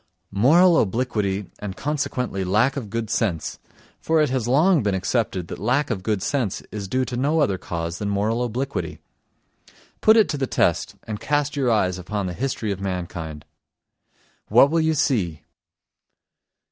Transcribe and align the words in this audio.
Moral 0.33 0.79
obliquity 0.81 1.45
and 1.59 1.77
consequently 1.77 2.43
lack 2.43 2.75
of 2.75 2.89
good 2.89 3.07
sense; 3.11 3.59
for 3.99 4.19
it 4.19 4.31
has 4.31 4.47
long 4.47 4.81
been 4.81 4.95
accepted 4.95 5.47
that 5.47 5.59
lack 5.59 5.91
of 5.91 6.01
good 6.01 6.23
sense 6.23 6.61
is 6.71 6.87
due 6.87 7.05
to 7.05 7.15
no 7.15 7.39
other 7.39 7.59
cause 7.59 7.99
than 7.99 8.09
moral 8.09 8.43
obliquity. 8.43 8.97
Put 10.01 10.17
it 10.17 10.27
to 10.29 10.39
the 10.39 10.47
test 10.47 10.95
and 11.03 11.19
cast 11.19 11.55
your 11.55 11.69
eyes 11.69 11.99
upon 11.99 12.25
the 12.25 12.33
history 12.33 12.71
of 12.71 12.81
mankind. 12.81 13.45
What 14.47 14.71
will 14.71 14.81
you 14.81 14.95
see? 14.95 15.43